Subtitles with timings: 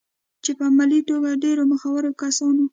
[0.43, 2.63] چې په علمي توګه ډېرو مخورو کسانو